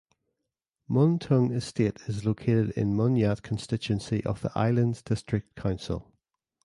[0.87, 6.11] Mun Tung Estate is located in Mun Yat constituency of the Islands District Council.